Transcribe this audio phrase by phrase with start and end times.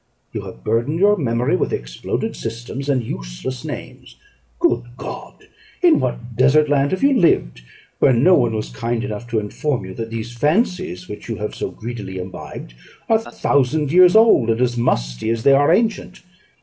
[0.33, 4.15] You have burdened your memory with exploded systems and useless names.
[4.57, 5.45] Good God!
[5.83, 7.61] in what desert land have you lived,
[7.99, 11.53] where no one was kind enough to inform you that these fancies, which you have
[11.53, 12.73] so greedily imbibed,
[13.09, 16.23] are a thousand years old, and as musty as they are ancient?